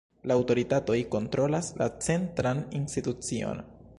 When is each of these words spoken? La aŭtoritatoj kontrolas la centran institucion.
La 0.29 0.35
aŭtoritatoj 0.39 0.95
kontrolas 1.15 1.69
la 1.83 1.89
centran 2.07 2.65
institucion. 2.83 3.65